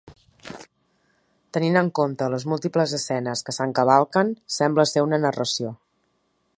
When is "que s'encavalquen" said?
3.49-4.33